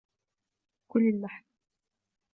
[0.87, 1.43] كل اللحم.